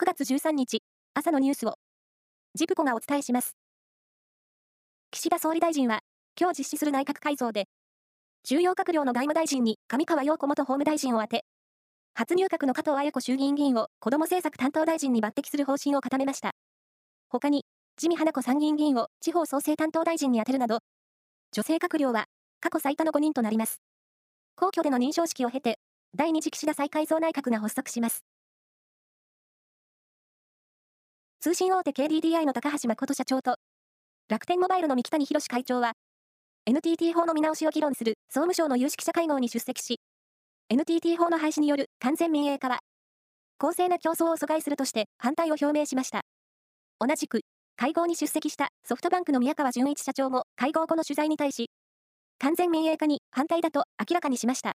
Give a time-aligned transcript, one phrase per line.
[0.00, 1.74] 9月13日、朝のニュースを、
[2.54, 3.54] ジプコがお伝えします。
[5.10, 6.00] 岸田総理大臣は、
[6.40, 7.66] 今日実施する内閣改造で、
[8.42, 11.44] 重要閣僚の外務大臣に上川陽子元法務大臣を充て、
[12.14, 16.52] 初入閣の加藤綾子衆議院議員を子ども政策担当大臣に抜擢する方針を固めました。
[17.28, 17.66] 他に、
[17.98, 20.78] 自見花子参議院議員を地方創生担当大臣に充てるなど、
[21.52, 22.24] 女性閣僚は
[22.60, 23.82] 過去最多の5人となります。
[24.56, 25.78] 皇居での認証式を経て、
[26.16, 28.24] 第2次岸田再改造内閣が発足します。
[31.42, 33.56] 通信大手 KDDI の高橋誠社長と、
[34.28, 35.92] 楽天モバイルの三木谷博会長は、
[36.66, 40.00] NTT 法の見直しを議論する総務省の有識者会合に出席し、
[40.68, 42.80] NTT 法の廃止による完全民営化は、
[43.56, 46.20] 公正な競争を阻害するとして反対を表明しました。
[46.98, 47.40] 同じく、
[47.74, 51.70] 会合に出席したソフトバンクの宮川淳一社長も会合後の取材に対し、
[52.38, 54.74] 完全民営化に反対だと明らかにしました。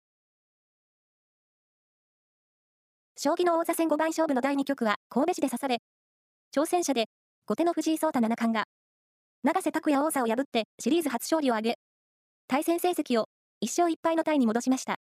[3.19, 5.83] 将棋の王座戦五番勝負の第2局は神戸市で指され、
[6.55, 7.07] 挑戦者で、
[7.47, 8.67] 後手の藤井聡太七冠が、
[9.43, 11.79] 永瀬拓也王座を破ってシリーズ初勝利を挙げ、
[12.47, 13.25] 対戦成績を
[13.61, 14.95] 1勝1敗のタイに戻しました。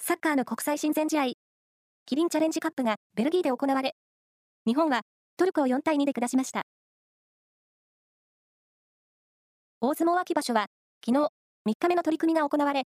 [0.00, 1.32] サッカーの国際親善試合、
[2.06, 3.96] キリンチャレンジカップがベルギーで行われ、
[4.66, 5.00] 日本は
[5.36, 6.62] トルコを4対2で下しました。
[9.80, 10.66] 大相撲秋場所は、
[11.04, 11.26] 昨日、
[11.68, 12.84] 3日目の取り組みが行われ、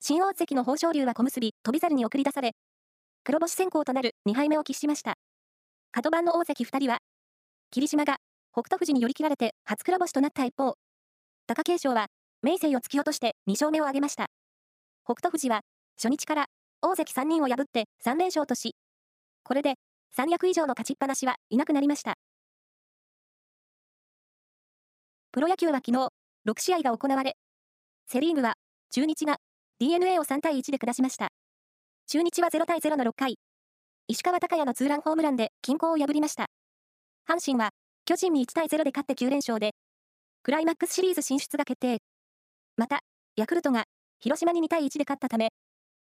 [0.00, 2.56] 新大関の豊昇龍は小結、翔猿に送り出され、
[3.24, 5.14] 黒星先行となる2敗目を喫しました。
[5.92, 6.98] 角番の大関2人は、
[7.70, 8.16] 霧島が
[8.52, 10.74] 北勝富士に寄り切られて初黒星となった一方、
[11.46, 12.06] 貴景勝は
[12.42, 14.26] 明生を突き落として2勝目を挙げました。
[15.04, 15.60] 北勝富士は
[15.96, 16.46] 初日から
[16.80, 18.74] 大関3人を破って3連勝とし、
[19.44, 19.74] これで
[20.16, 22.14] 3役以上の勝ちっぱなしはいなくなりました。
[25.30, 26.08] プロ野球は昨日、
[26.48, 27.36] 6試合が行われ、
[28.08, 28.54] セリーグは
[28.90, 29.36] 中日が
[29.78, 31.28] DNA を3対1で下しました。
[32.12, 33.36] 中日は0対0の6回、
[34.06, 36.44] 石川昂弥のツーランホームランで均衡を破りました。
[37.26, 37.70] 阪神は
[38.04, 39.70] 巨人に1対0で勝って9連勝で、
[40.42, 42.02] クライマックスシリーズ進出が決定。
[42.76, 43.00] また、
[43.36, 43.84] ヤクルトが
[44.20, 45.52] 広島に2対1で勝ったため、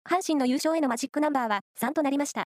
[0.04, 2.44] 阪神の優勝へのマジックナンバーは3となりました。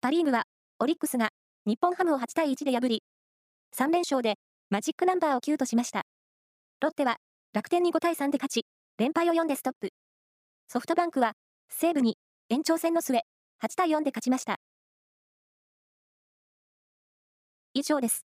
[0.00, 0.42] パリーグは、
[0.80, 1.28] オリックスが
[1.64, 3.04] 日本ハムを8対1で破り、
[3.78, 4.34] 3連勝で
[4.68, 6.02] マジックナンバーを9としました。
[6.80, 7.18] ロッテは
[7.52, 8.62] 楽天に5対3で勝ち、
[8.98, 9.90] 連敗を4でストップ。
[10.66, 11.34] ソフトバンクは
[11.68, 13.16] 西武に延長戦の末、
[13.62, 14.60] 8対4で勝ちました。
[17.74, 18.33] 以上です。